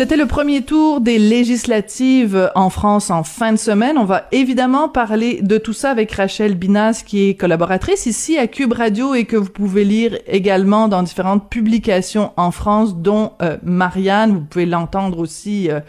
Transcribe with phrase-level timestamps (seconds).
[0.00, 3.98] C'était le premier tour des législatives en France en fin de semaine.
[3.98, 8.46] On va évidemment parler de tout ça avec Rachel Binas, qui est collaboratrice ici à
[8.46, 13.58] Cube Radio et que vous pouvez lire également dans différentes publications en France, dont euh,
[13.62, 14.32] Marianne.
[14.32, 15.80] Vous pouvez l'entendre aussi euh,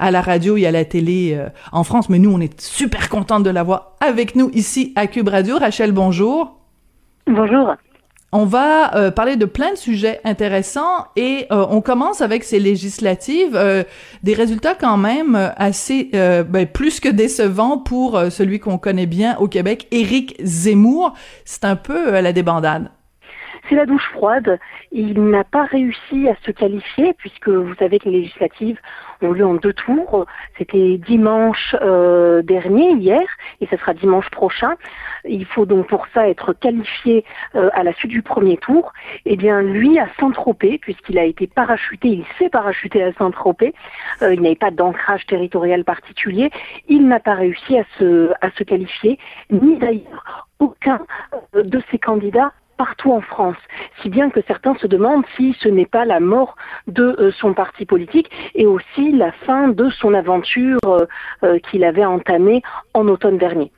[0.00, 2.08] à la radio et à la télé euh, en France.
[2.08, 5.58] Mais nous, on est super contente de l'avoir avec nous ici à Cube Radio.
[5.58, 6.58] Rachel, bonjour.
[7.28, 7.76] Bonjour.
[8.32, 12.60] On va euh, parler de plein de sujets intéressants et euh, on commence avec ces
[12.60, 13.82] législatives, euh,
[14.22, 19.48] des résultats quand même assez ben, plus que décevants pour celui qu'on connaît bien au
[19.48, 21.14] Québec, Éric Zemmour.
[21.44, 22.90] C'est un peu la débandade.
[23.68, 24.58] C'est la douche froide.
[24.92, 28.78] Il n'a pas réussi à se qualifier puisque vous savez que les législatives
[29.22, 30.26] ont lieu en deux tours.
[30.58, 33.22] C'était dimanche euh, dernier, hier,
[33.60, 34.74] et ce sera dimanche prochain.
[35.24, 37.24] Il faut donc pour ça être qualifié
[37.54, 38.92] euh, à la suite du premier tour.
[39.26, 43.74] Eh bien, lui, à Saint-Tropez, puisqu'il a été parachuté, il s'est parachuté à Saint-Tropez,
[44.22, 46.50] euh, il n'avait pas d'ancrage territorial particulier,
[46.88, 49.18] il n'a pas réussi à se, à se qualifier,
[49.50, 51.00] ni d'ailleurs aucun
[51.54, 53.58] de ses candidats partout en France,
[54.00, 57.52] si bien que certains se demandent si ce n'est pas la mort de euh, son
[57.52, 61.04] parti politique et aussi la fin de son aventure euh,
[61.42, 62.62] euh, qu'il avait entamée
[62.94, 63.70] en automne dernier.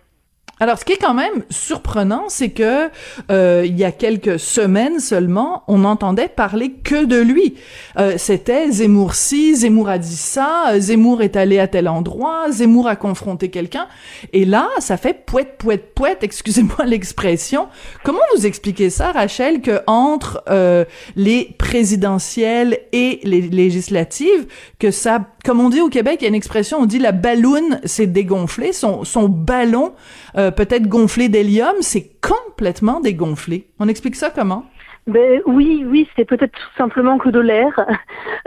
[0.63, 2.89] Alors, ce qui est quand même surprenant, c'est que
[3.33, 7.57] euh, il y a quelques semaines seulement, on n'entendait parler que de lui.
[7.99, 12.87] Euh, C'était Zemmour ci, Zemmour a dit ça, Zemmour est allé à tel endroit, Zemmour
[12.87, 13.89] a confronté quelqu'un.
[14.33, 17.67] Et là, ça fait poète, poète, poète, excusez-moi l'expression.
[18.05, 20.85] Comment vous expliquez ça, Rachel, que entre euh,
[21.17, 24.47] les présidentielles et les législatives,
[24.79, 27.11] que ça, comme on dit au Québec, il y a une expression, on dit la
[27.11, 29.93] balloune s'est dégonflée, son, son ballon
[30.37, 33.67] euh, peut-être gonflé d'hélium, c'est complètement dégonflé.
[33.79, 34.65] On explique ça comment?
[35.09, 37.87] Ben oui, oui, c'est peut-être tout simplement que de l'air.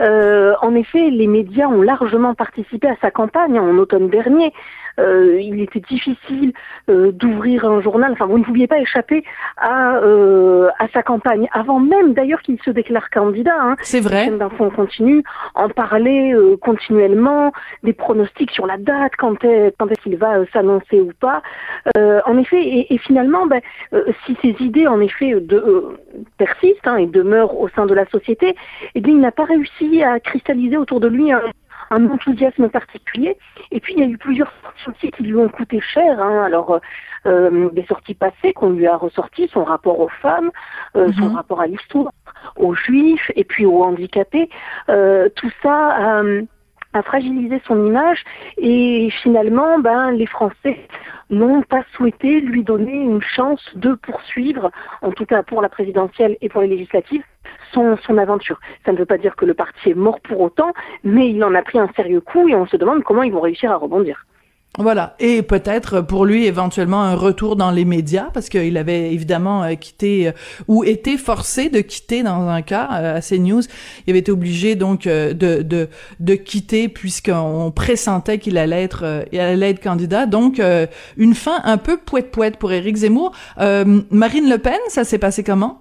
[0.02, 4.52] Euh, en effet, les médias ont largement participé à sa campagne en automne dernier.
[4.98, 6.52] Euh, il était difficile
[6.88, 8.12] euh, d'ouvrir un journal.
[8.12, 9.24] Enfin, vous ne pouviez pas échapper
[9.56, 13.56] à, euh, à sa campagne, avant même d'ailleurs qu'il se déclare candidat.
[13.60, 13.76] Hein.
[13.82, 14.30] C'est vrai.
[14.30, 15.22] d'infos continue
[15.54, 17.52] en parler euh, continuellement,
[17.82, 21.42] des pronostics sur la date, quand est, quand est-ce qu'il va s'annoncer ou pas.
[21.96, 23.60] en effet, et, et finalement, ben,
[24.24, 25.98] si ces idées en effet de,
[26.38, 28.54] persistent hein, et demeurent au sein de la société,
[28.94, 31.42] eh bien, il n'a pas réussi à cristalliser autour de lui un
[31.90, 33.36] un enthousiasme particulier.
[33.70, 36.20] Et puis il y a eu plusieurs sorties aussi qui lui ont coûté cher.
[36.20, 36.44] Hein.
[36.44, 36.80] Alors
[37.26, 40.50] euh, des sorties passées qu'on lui a ressorties, son rapport aux femmes,
[40.96, 41.36] euh, son Mhm.
[41.36, 42.12] rapport à l'histoire,
[42.56, 44.48] aux juifs et puis aux handicapés.
[44.88, 46.42] Euh, tout ça euh,
[46.96, 48.24] a fragilisé son image
[48.56, 50.78] et finalement, ben les Français
[51.30, 54.70] n'ont pas souhaité lui donner une chance de poursuivre,
[55.02, 57.24] en tout cas pour la présidentielle et pour les législatives,
[57.72, 58.60] son, son aventure.
[58.84, 60.72] Ça ne veut pas dire que le parti est mort pour autant,
[61.04, 63.40] mais il en a pris un sérieux coup et on se demande comment ils vont
[63.40, 64.24] réussir à rebondir.
[64.78, 65.14] Voilà.
[65.20, 69.74] Et peut-être pour lui éventuellement un retour dans les médias parce qu'il avait évidemment euh,
[69.74, 70.32] quitté euh,
[70.68, 73.62] ou été forcé de quitter dans un cas euh, à CNews.
[74.06, 75.88] Il avait été obligé donc euh, de, de,
[76.20, 80.26] de quitter puisqu'on pressentait qu'il allait être, euh, il allait être candidat.
[80.26, 80.86] Donc euh,
[81.16, 83.32] une fin un peu poète-poète pour Éric Zemmour.
[83.58, 85.80] Euh, Marine Le Pen, ça s'est passé comment?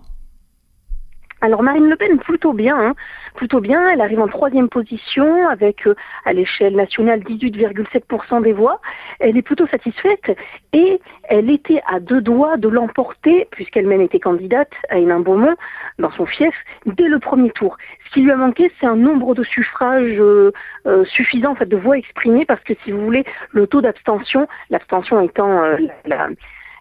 [1.42, 2.94] Alors Marine Le Pen, plutôt bien, hein.
[3.36, 3.90] Plutôt bien.
[3.90, 8.82] Elle arrive en troisième position avec, euh, à l'échelle nationale, 18,7% des voix.
[9.20, 10.32] Elle est plutôt satisfaite
[10.74, 15.56] et elle était à deux doigts de l'emporter, puisqu'elle-même était candidate à Hénin-Beaumont,
[16.00, 16.54] dans son fief,
[16.86, 17.78] dès le premier tour.
[18.06, 20.52] Ce qui lui a manqué, c'est un nombre de suffrages euh,
[20.88, 24.48] euh, suffisant, en fait, de voix exprimées, parce que si vous voulez, le taux d'abstention,
[24.70, 26.30] l'abstention étant euh, la,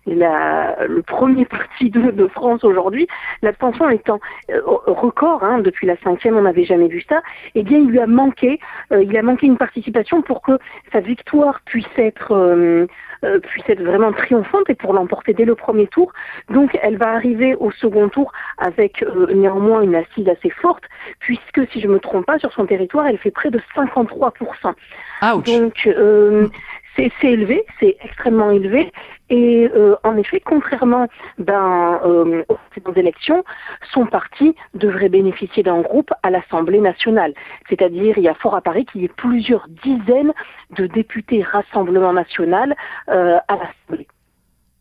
[0.06, 3.06] la, le premier parti de, de France aujourd'hui,
[3.42, 4.20] l'abstention étant
[4.50, 7.22] euh, record, hein, depuis la cinquième, on n'avait jamais vu ça,
[7.54, 8.58] eh bien il lui a manqué,
[8.92, 10.58] euh, il a manqué une participation pour que
[10.92, 12.86] sa victoire puisse être euh,
[13.24, 16.12] euh, puisse être vraiment triomphante et pour l'emporter dès le premier tour.
[16.50, 20.84] Donc elle va arriver au second tour avec euh, néanmoins une assise assez forte,
[21.20, 24.74] puisque si je me trompe pas, sur son territoire, elle fait près de 53%.
[25.22, 25.44] Ouch.
[25.44, 26.48] Donc euh,
[26.96, 28.92] c'est élevé, c'est extrêmement élevé.
[29.30, 31.08] Et euh, en effet, contrairement
[31.38, 33.44] ben, euh, aux précédentes élections,
[33.92, 37.32] son parti devrait bénéficier d'un groupe à l'Assemblée nationale.
[37.68, 40.32] C'est-à-dire, il y a fort à Paris qu'il y ait plusieurs dizaines
[40.76, 42.76] de députés Rassemblement national
[43.08, 44.06] euh, à l'Assemblée.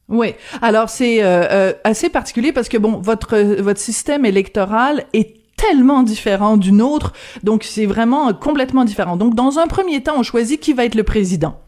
[0.10, 0.36] Oui.
[0.62, 6.04] Alors c'est euh, euh, assez particulier parce que bon, votre votre système électoral est tellement
[6.04, 7.14] différent d'une autre,
[7.44, 9.16] donc c'est vraiment euh, complètement différent.
[9.16, 11.63] Donc dans un premier temps, on choisit qui va être le président.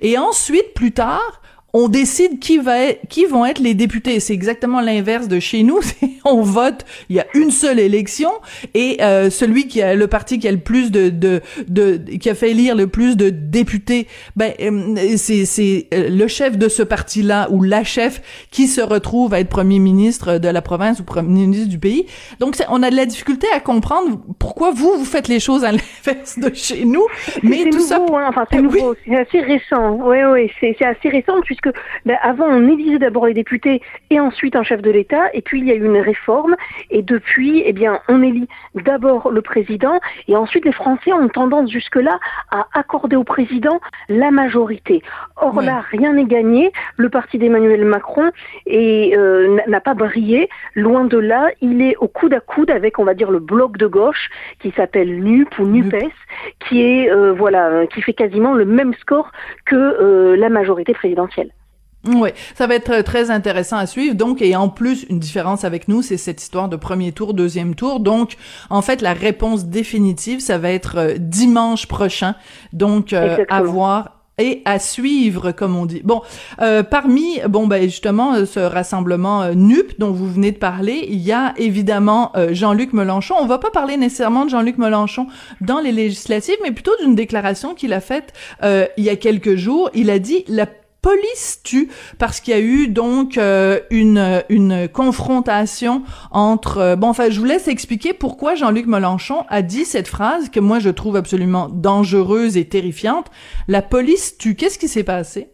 [0.00, 1.40] Et ensuite, plus tard,
[1.76, 4.20] on décide qui va être, qui vont être les députés.
[4.20, 5.80] C'est exactement l'inverse de chez nous.
[6.24, 8.30] on vote, il y a une seule élection
[8.74, 12.30] et euh, celui qui a le parti qui a le plus de, de, de qui
[12.30, 14.06] a fait élire le plus de députés,
[14.36, 18.80] ben euh, c'est c'est euh, le chef de ce parti-là ou la chef qui se
[18.80, 22.06] retrouve à être premier ministre de la province ou premier ministre du pays.
[22.38, 25.72] Donc on a de la difficulté à comprendre pourquoi vous vous faites les choses à
[25.72, 27.06] l'inverse de chez nous.
[27.42, 28.26] Mais tout ça, hein.
[28.28, 29.98] enfin c'est nouveau, c'est assez récent.
[30.04, 31.63] Oui oui, c'est assez récent puisque
[32.04, 35.60] ben, avant on élisait d'abord les députés et ensuite un chef de l'État et puis
[35.60, 36.56] il y a eu une réforme
[36.90, 41.70] et depuis eh bien on élit d'abord le président et ensuite les Français ont tendance
[41.70, 42.18] jusque-là
[42.50, 45.02] à accorder au président la majorité.
[45.36, 46.72] Or là rien n'est gagné.
[46.96, 48.30] Le parti d'Emmanuel Macron
[48.70, 50.48] euh, n'a pas brillé.
[50.74, 53.76] Loin de là, il est au coude à coude avec on va dire le bloc
[53.76, 54.30] de gauche
[54.60, 56.12] qui s'appelle NUP ou NUPES,
[56.60, 59.30] qui est euh, voilà qui fait quasiment le même score
[59.64, 61.50] que euh, la majorité présidentielle.
[62.06, 64.14] Oui, ça va être euh, très intéressant à suivre.
[64.14, 67.74] Donc, et en plus, une différence avec nous, c'est cette histoire de premier tour, deuxième
[67.74, 68.00] tour.
[68.00, 68.36] Donc,
[68.68, 72.34] en fait, la réponse définitive, ça va être euh, dimanche prochain.
[72.72, 76.02] Donc, euh, à voir et à suivre, comme on dit.
[76.02, 76.20] Bon,
[76.90, 81.54] parmi, bon, ben justement, ce rassemblement NUP dont vous venez de parler, il y a
[81.56, 83.36] évidemment Jean-Luc Mélenchon.
[83.38, 85.28] On va pas parler nécessairement de Jean-Luc Mélenchon
[85.60, 88.32] dans les législatives, mais plutôt d'une déclaration qu'il a faite
[88.64, 89.88] il y a quelques jours.
[89.94, 90.66] Il a dit la
[91.04, 97.08] police tue parce qu'il y a eu donc euh, une une confrontation entre euh, bon
[97.08, 100.88] enfin je vous laisse expliquer pourquoi Jean-Luc Mélenchon a dit cette phrase que moi je
[100.88, 103.26] trouve absolument dangereuse et terrifiante.
[103.68, 104.54] La police tue.
[104.54, 105.50] Qu'est-ce qui s'est passé?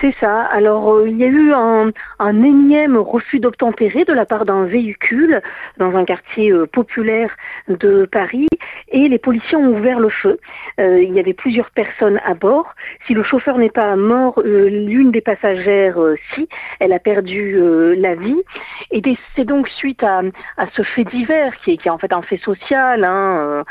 [0.00, 0.42] C'est ça.
[0.44, 4.64] Alors, euh, il y a eu un, un énième refus d'obtempérer de la part d'un
[4.64, 5.42] véhicule
[5.76, 7.30] dans un quartier euh, populaire
[7.68, 8.48] de Paris
[8.88, 10.38] et les policiers ont ouvert le feu.
[10.80, 12.74] Euh, il y avait plusieurs personnes à bord.
[13.06, 15.98] Si le chauffeur n'est pas mort, l'une des passagères,
[16.34, 16.48] si,
[16.78, 18.42] elle a perdu la vie.
[18.90, 19.02] Et
[19.36, 20.22] c'est donc suite à,
[20.56, 23.64] à, ce fait divers qui est, qui est en fait un fait social, hein,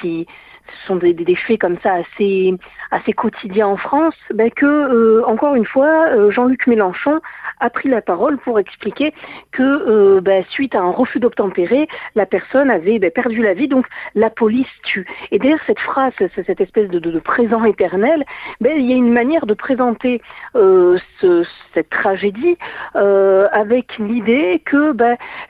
[0.00, 0.26] qui
[0.66, 2.54] ce sont des, des, faits comme ça assez
[2.90, 7.20] assez quotidiens en France, ben que euh, encore une fois euh, Jean-Luc Mélenchon
[7.60, 9.12] a pris la parole pour expliquer
[9.52, 13.68] que euh, ben, suite à un refus d'obtempérer, la personne avait ben, perdu la vie,
[13.68, 15.06] donc la police tue.
[15.30, 18.24] Et d'ailleurs cette phrase, cette espèce de, de, de présent éternel,
[18.60, 20.20] il y a une manière de présenter
[20.54, 22.56] ce, cette tragédie
[22.94, 24.94] avec l'idée que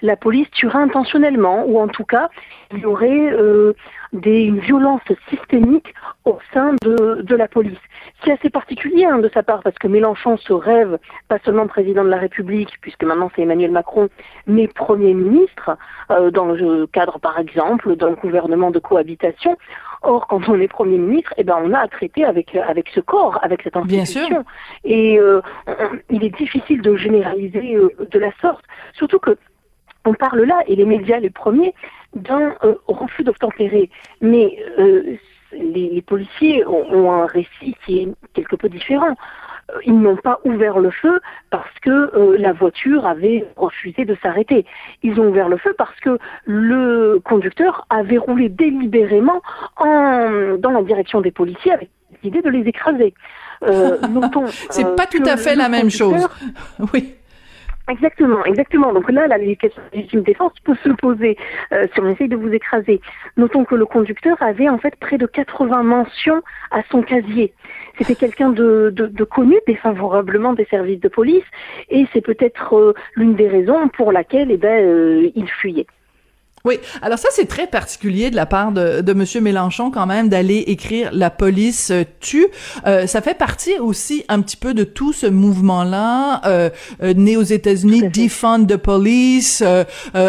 [0.03, 2.29] la police tuera intentionnellement, ou en tout cas
[2.73, 3.31] il y aurait
[4.15, 5.93] des, une violence systémique
[6.25, 7.79] au sein de, de la police.
[8.25, 12.05] C'est assez particulier hein, de sa part parce que Mélenchon se rêve pas seulement président
[12.05, 14.09] de la République, puisque maintenant c'est Emmanuel Macron,
[14.47, 15.77] mais Premier ministre,
[16.11, 19.57] euh, dans le cadre par exemple d'un gouvernement de cohabitation.
[20.03, 23.01] Or, quand on est Premier ministre, eh ben, on a à traiter avec, avec ce
[23.01, 24.45] corps, avec cette institution.
[24.85, 25.41] Et euh,
[26.11, 29.39] il est difficile de généraliser euh, de la sorte, surtout que
[30.05, 31.75] on parle là, et les médias les premiers,
[32.15, 33.91] d'un euh, refus d'obtempérer.
[34.21, 35.17] Mais euh,
[35.53, 39.17] les, policiers ont, un récit qui est quelque peu différent.
[39.71, 41.21] Euh, ils n'ont pas ouvert le feu
[41.51, 44.67] parce que la voiture avait refusé de s'arrêter.
[45.03, 49.41] Ils ont ouvert le feu parce que le conducteur avait roulé délibérément
[49.79, 51.89] en, dans la direction des policiers avec
[52.23, 53.15] l'idée de les écraser.
[54.71, 56.29] C'est pas tout à fait la même chose.
[56.93, 57.15] oui.
[57.87, 58.95] Exactement, exactement.
[58.95, 61.37] Donc là, la question de défense peut se poser
[61.73, 63.03] euh, si on essaye de vous écraser.
[63.37, 67.53] Notons que le conducteur avait en fait près de 80 mentions à son casier.
[67.99, 71.45] C'était quelqu'un de, de, de, connu défavorablement des services de police
[71.91, 75.87] et c'est peut-être euh, l'une des raisons pour laquelle eh ben, euh, il fuyait.
[76.67, 80.31] Oui, alors ça c'est très particulier de la part de, de Monsieur Mélenchon quand même
[80.31, 82.47] d'aller écrire la police euh, tue.
[82.87, 86.71] Euh, ça fait partie aussi un petit peu de tout ce mouvement-là euh,
[87.03, 89.63] euh né aux États-Unis, defund the police,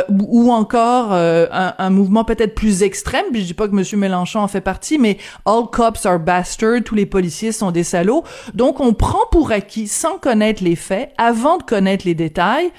[0.10, 3.24] ou encore un, un, mouvement peut-être plus extrême.
[3.32, 6.84] Puis je dis pas que Monsieur Mélenchon en fait partie, mais all cops are bastards,
[6.84, 8.26] tous les policiers sont des salauds.
[8.54, 12.74] Donc on prend pour acquis, sans connaître les faits, avant de connaître les détails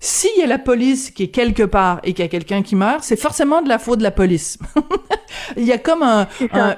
[0.00, 2.76] s'il y a la police qui est quelque part et qu'il y a quelqu'un qui
[2.76, 4.58] meurt, c'est forcément de la faute de la police.
[5.56, 6.28] Il y a comme un,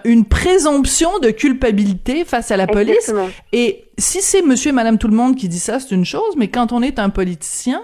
[0.05, 3.13] une présomption de culpabilité face à la police.
[3.53, 6.35] Et si c'est monsieur et madame tout le monde qui dit ça, c'est une chose,
[6.37, 7.83] mais quand on est un politicien,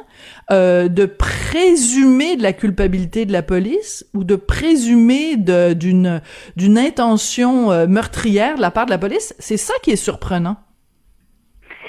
[0.50, 6.22] euh, de présumer de la culpabilité de la police ou de présumer d'une
[6.56, 10.56] d'une intention euh, meurtrière de la part de la police, c'est ça qui est surprenant.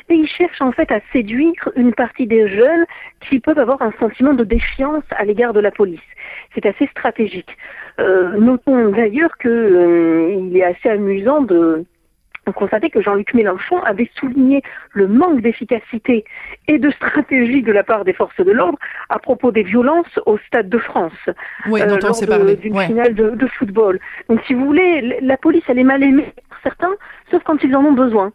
[0.09, 2.85] Et ils cherchent en fait à séduire une partie des jeunes
[3.29, 5.99] qui peuvent avoir un sentiment de défiance à l'égard de la police.
[6.55, 7.57] C'est assez stratégique.
[7.99, 11.85] Euh, notons d'ailleurs qu'il euh, est assez amusant de
[12.47, 14.61] on constatait que Jean-Luc Mélenchon avait souligné
[14.93, 16.23] le manque d'efficacité
[16.67, 20.37] et de stratégie de la part des forces de l'ordre à propos des violences au
[20.47, 21.11] Stade de France.
[21.69, 21.81] Oui,
[22.13, 22.55] s'est parlé.
[22.55, 23.99] D'une finale de, de, football.
[24.29, 26.33] Donc, si vous voulez, la police, elle est mal aimée
[26.63, 26.93] certains,
[27.31, 28.31] sauf quand ils en ont besoin.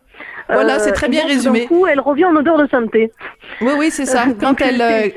[0.48, 1.66] Voilà, c'est très bien résumé.
[1.66, 3.10] Coup, elle revient en odeur de sainteté.
[3.60, 4.24] Oui, oui, c'est ça.
[4.40, 5.12] Quand elle,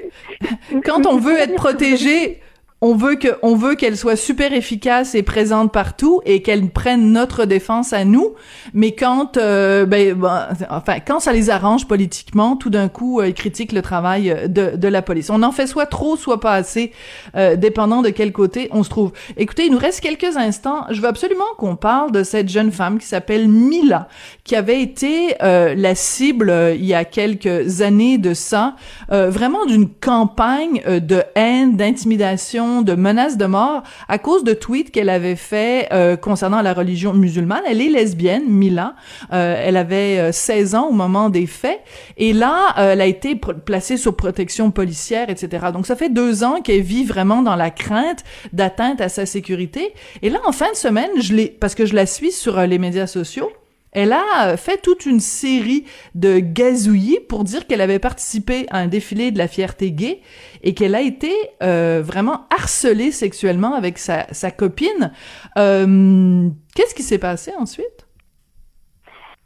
[0.84, 2.42] quand on veut être protégé,
[2.82, 7.14] on veut que on veut qu'elle soit super efficace et présente partout et qu'elle prenne
[7.14, 8.36] notre défense à nous.
[8.74, 10.16] Mais quand euh, ben,
[10.70, 14.76] enfin quand ça les arrange politiquement tout d'un coup euh, ils critiquent le travail de,
[14.76, 15.30] de la police.
[15.30, 16.92] On en fait soit trop soit pas assez
[17.38, 19.14] euh, dépendant de quel côté on se trouve.
[19.38, 20.86] Écoutez il nous reste quelques instants.
[20.92, 24.10] Je veux absolument qu'on parle de cette jeune femme qui s'appelle Mila
[24.44, 28.76] qui avait été la cible il y a quelques années de ça
[29.10, 35.10] vraiment d'une campagne de haine d'intimidation de menaces de mort à cause de tweets qu'elle
[35.10, 37.64] avait fait euh, concernant la religion musulmane.
[37.68, 38.96] Elle est lesbienne, Mila.
[39.34, 41.82] Euh, elle avait 16 euh, ans au moment des faits.
[42.18, 45.68] Et là, elle a été placée sous protection policière, etc.
[45.74, 49.94] Donc, ça fait deux ans qu'elle vit vraiment dans la crainte d'atteinte à sa sécurité.
[50.22, 52.78] Et là, en fin de semaine, je l'ai, parce que je la suis sur les
[52.78, 53.52] médias sociaux,
[53.96, 55.86] elle a fait toute une série
[56.16, 60.20] de gazouillis pour dire qu'elle avait participé à un défilé de la fierté gay
[60.64, 61.32] et qu'elle a été
[61.64, 65.14] euh, vraiment harcelée sexuellement avec sa, sa copine.
[65.58, 68.05] Euh, Qu'est-ce qui s'est passé ensuite?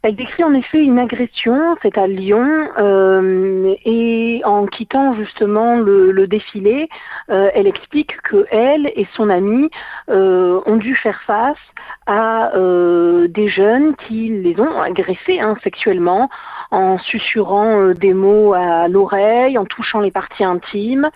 [0.02, 6.10] Elle décrit en effet une agression, c'est à Lyon, euh, et en quittant justement le,
[6.10, 6.88] le défilé,
[7.28, 9.68] euh, elle explique que elle et son amie
[10.08, 11.58] euh, ont dû faire face
[12.06, 16.30] à euh, des jeunes qui les ont agressés hein, sexuellement
[16.70, 21.10] en susurrant euh, des mots à l'oreille, en touchant les parties intimes.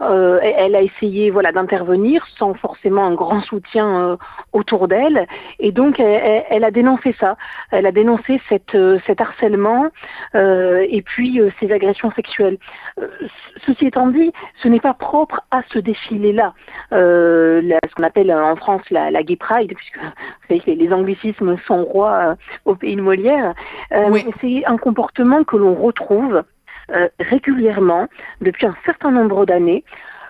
[0.00, 4.16] Euh, euh, elle a essayé voilà d'intervenir sans forcément un grand soutien euh,
[4.52, 5.26] autour d'elle.
[5.58, 7.36] Et donc elle, elle, a dénoncé ça.
[7.70, 9.86] Elle a dénoncé cette, euh, cet harcèlement
[10.34, 12.58] euh, et puis ces agressions sexuelles.
[13.66, 14.32] Ceci étant dit
[14.62, 16.54] ce n'est pas propre à ce défilé là
[16.90, 20.10] ce qu'on appelle en France la, la gay pride puisque vous
[20.48, 23.54] savez que les anglicismes sont rois au pays de Molière.
[24.08, 24.24] Oui.
[24.40, 26.42] c'est un comportement que l'on retrouve
[26.90, 28.08] euh, régulièrement
[28.40, 29.84] depuis un certain nombre d'années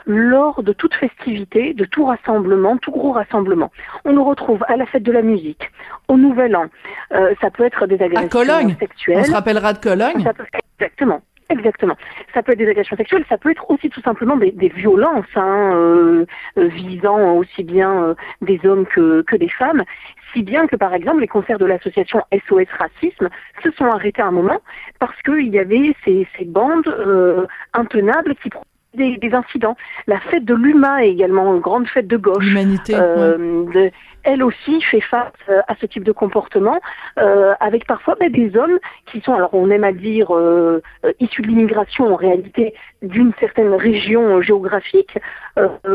[0.06, 3.70] lors de toute festivité, de tout rassemblement, tout gros rassemblement.
[4.04, 5.70] On nous retrouve à la fête de la musique,
[6.08, 6.66] au Nouvel An.
[7.12, 8.76] Euh, ça peut être des agressions à Cologne.
[8.78, 9.18] sexuelles.
[9.20, 10.23] On se rappellera de Cologne.
[10.23, 10.44] Peut,
[10.78, 11.23] exactement.
[11.51, 11.97] Exactement.
[12.33, 15.27] Ça peut être des agressions sexuelles, ça peut être aussi tout simplement des, des violences
[15.37, 16.25] hein, euh,
[16.57, 19.85] euh visant aussi bien euh, des hommes que, que des femmes
[20.35, 23.29] si bien que, par exemple, les concerts de l'association SOS Racisme
[23.63, 24.61] se sont arrêtés à un moment
[24.99, 28.51] parce qu'il y avait ces, ces bandes euh, intenables qui
[28.95, 29.77] des, des, incidents.
[30.07, 32.45] La fête de l'UMA est également une grande fête de gauche.
[32.45, 32.95] L'humanité.
[32.95, 33.93] Euh, ouais.
[34.25, 36.81] Elle aussi fait face euh, à ce type de comportement,
[37.19, 40.83] euh, avec parfois bah, des hommes qui sont, alors on aime à dire, euh,
[41.21, 45.19] issus de l'immigration en réalité d'une certaine région géographique,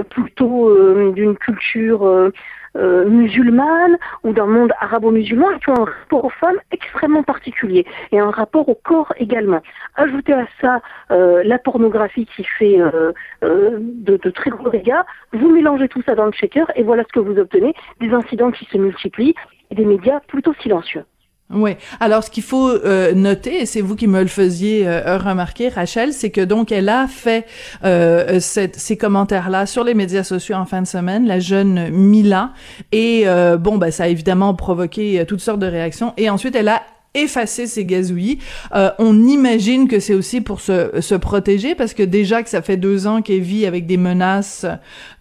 [0.09, 2.31] plutôt d'une culture
[2.79, 8.19] euh, musulmane ou d'un monde arabo-musulman qui ont un rapport aux femmes extrêmement particulier et
[8.19, 9.61] un rapport au corps également.
[9.95, 10.81] Ajoutez à ça
[11.11, 13.11] euh, la pornographie qui fait euh,
[13.43, 15.01] euh, de, de, très gros dégâts,
[15.33, 18.51] vous mélangez tout ça dans le shaker et voilà ce que vous obtenez, des incidents
[18.51, 19.35] qui se multiplient
[19.71, 21.03] et des médias plutôt silencieux.
[21.51, 21.71] Oui.
[21.99, 25.69] Alors, ce qu'il faut euh, noter, et c'est vous qui me le faisiez euh, remarquer,
[25.69, 27.47] Rachel, c'est que donc elle a fait
[27.83, 32.51] euh, ces commentaires-là sur les médias sociaux en fin de semaine, la jeune Mila,
[32.91, 36.13] et euh, bon, ben ça a évidemment provoqué toutes sortes de réactions.
[36.17, 36.83] Et ensuite, elle a
[37.21, 38.39] effacer ces gazouillis.
[38.75, 42.61] Euh, on imagine que c'est aussi pour se, se protéger parce que déjà que ça
[42.61, 44.65] fait deux ans qu'elle vit avec des menaces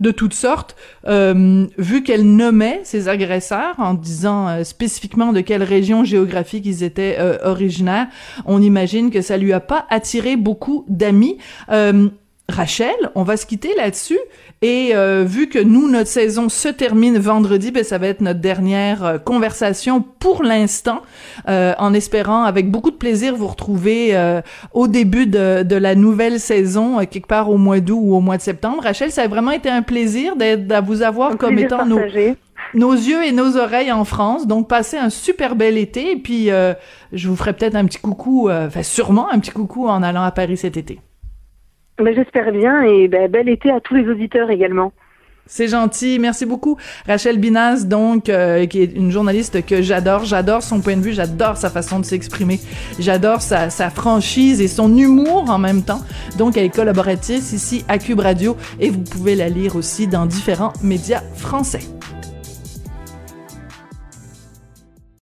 [0.00, 0.76] de toutes sortes,
[1.06, 6.82] euh, vu qu'elle nommait ses agresseurs en disant euh, spécifiquement de quelle région géographique ils
[6.82, 8.08] étaient originaires,
[8.46, 11.38] on imagine que ça lui a pas attiré beaucoup d'amis.
[12.50, 14.18] Rachel, on va se quitter là-dessus.
[14.62, 18.40] Et euh, vu que nous, notre saison se termine vendredi, ben, ça va être notre
[18.40, 21.02] dernière euh, conversation pour l'instant,
[21.48, 24.40] euh, en espérant avec beaucoup de plaisir vous retrouver euh,
[24.72, 28.20] au début de, de, la nouvelle saison, euh, quelque part au mois d'août ou au
[28.20, 28.82] mois de septembre.
[28.82, 32.00] Rachel, ça a vraiment été un plaisir de vous avoir un comme étant nos,
[32.74, 34.46] nos yeux et nos oreilles en France.
[34.46, 36.12] Donc, passez un super bel été.
[36.12, 36.48] Et puis,
[37.12, 40.32] je vous ferai peut-être un petit coucou, enfin sûrement un petit coucou en allant à
[40.32, 40.98] Paris cet été.
[41.98, 44.92] J'espère bien et ben, bel été à tous les auditeurs également.
[45.50, 46.76] C'est gentil, merci beaucoup.
[47.06, 50.26] Rachel Binaz, donc, euh, qui est une journaliste que j'adore.
[50.26, 52.60] J'adore son point de vue, j'adore sa façon de s'exprimer.
[52.98, 56.02] J'adore sa, sa, franchise et son humour en même temps.
[56.36, 60.26] Donc, elle est collaboratrice ici à Cube Radio et vous pouvez la lire aussi dans
[60.26, 61.80] différents médias français.